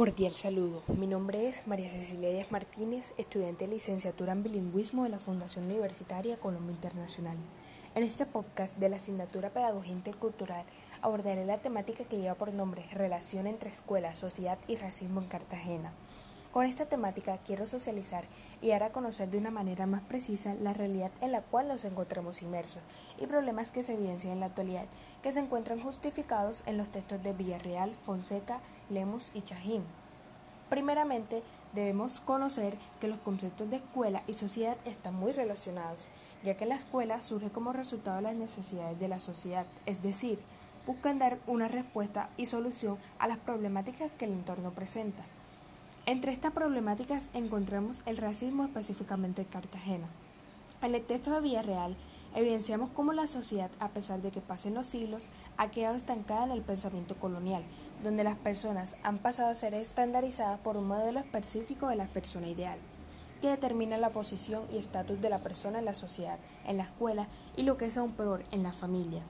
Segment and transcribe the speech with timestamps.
[0.00, 0.82] Cordial saludo.
[0.96, 5.66] Mi nombre es María Cecilia Díaz Martínez, estudiante de licenciatura en bilingüismo de la Fundación
[5.66, 7.36] Universitaria Colombia Internacional.
[7.94, 10.64] En este podcast de la asignatura Pedagogía Intercultural
[11.02, 15.92] abordaré la temática que lleva por nombre Relación entre escuela, sociedad y racismo en Cartagena.
[16.52, 18.24] Con esta temática quiero socializar
[18.60, 21.84] y dar a conocer de una manera más precisa la realidad en la cual nos
[21.84, 22.82] encontramos inmersos
[23.20, 24.86] y problemas que se evidencian en la actualidad
[25.22, 28.58] que se encuentran justificados en los textos de Villarreal, Fonseca,
[28.88, 29.84] Lemus y Chajín.
[30.68, 36.08] Primeramente, debemos conocer que los conceptos de escuela y sociedad están muy relacionados,
[36.42, 40.40] ya que la escuela surge como resultado de las necesidades de la sociedad, es decir,
[40.84, 45.22] buscan dar una respuesta y solución a las problemáticas que el entorno presenta.
[46.10, 50.08] Entre estas problemáticas encontramos el racismo específicamente en Cartagena.
[50.82, 51.94] En el texto de Villarreal
[52.34, 56.50] evidenciamos cómo la sociedad, a pesar de que pasen los siglos, ha quedado estancada en
[56.50, 57.62] el pensamiento colonial,
[58.02, 62.48] donde las personas han pasado a ser estandarizadas por un modelo específico de la persona
[62.48, 62.80] ideal,
[63.40, 67.28] que determina la posición y estatus de la persona en la sociedad, en la escuela
[67.56, 69.22] y lo que es aún peor, en la familia,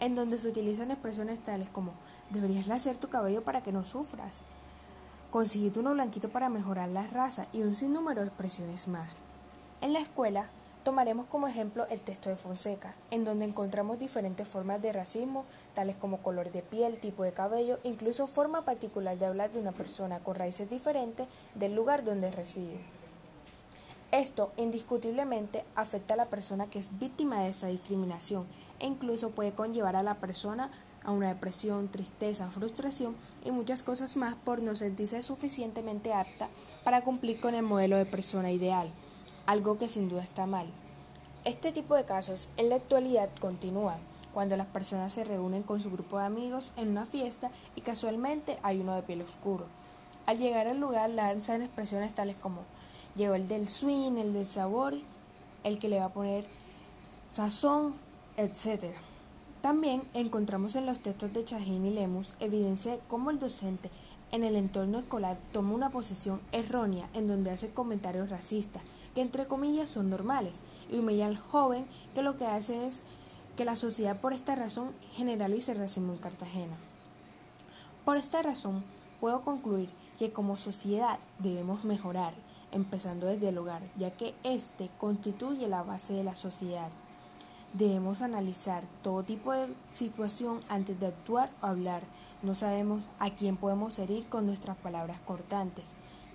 [0.00, 1.92] en donde se utilizan expresiones tales como
[2.30, 4.42] deberías lacer tu cabello para que no sufras,
[5.30, 9.16] Conseguiste uno blanquito para mejorar la raza y un sinnúmero de expresiones más.
[9.80, 10.48] En la escuela
[10.84, 15.96] tomaremos como ejemplo el texto de Fonseca, en donde encontramos diferentes formas de racismo, tales
[15.96, 20.20] como color de piel, tipo de cabello, incluso forma particular de hablar de una persona
[20.20, 22.78] con raíces diferentes del lugar donde reside.
[24.12, 28.46] Esto indiscutiblemente afecta a la persona que es víctima de esa discriminación
[28.78, 30.70] e incluso puede conllevar a la persona
[31.06, 36.48] a una depresión, tristeza, frustración y muchas cosas más por no sentirse suficientemente apta
[36.84, 38.90] para cumplir con el modelo de persona ideal,
[39.46, 40.66] algo que sin duda está mal.
[41.44, 43.98] Este tipo de casos en la actualidad continúa
[44.34, 48.58] cuando las personas se reúnen con su grupo de amigos en una fiesta y casualmente
[48.64, 49.64] hay uno de piel oscuro.
[50.26, 52.62] Al llegar al lugar lanzan expresiones tales como
[53.14, 54.94] llegó el del swing, el del sabor,
[55.62, 56.44] el que le va a poner
[57.32, 57.94] sazón,
[58.36, 58.98] etcétera.
[59.66, 63.90] También encontramos en los textos de Chajín y Lemus evidencia de cómo el docente
[64.30, 68.84] en el entorno escolar toma una posición errónea en donde hace comentarios racistas,
[69.16, 71.84] que entre comillas son normales, y humilla al joven
[72.14, 73.02] que lo que hace es
[73.56, 76.76] que la sociedad por esta razón generalice el racismo en Cartagena.
[78.04, 78.84] Por esta razón,
[79.18, 82.34] puedo concluir que como sociedad debemos mejorar,
[82.70, 86.92] empezando desde el hogar, ya que éste constituye la base de la sociedad.
[87.76, 92.00] Debemos analizar todo tipo de situación antes de actuar o hablar.
[92.42, 95.84] No sabemos a quién podemos herir con nuestras palabras cortantes.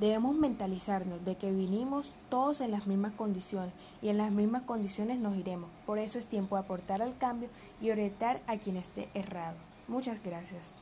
[0.00, 3.72] Debemos mentalizarnos de que vinimos todos en las mismas condiciones
[4.02, 5.70] y en las mismas condiciones nos iremos.
[5.86, 7.50] Por eso es tiempo de aportar al cambio
[7.80, 9.58] y orientar a quien esté errado.
[9.86, 10.74] Muchas gracias.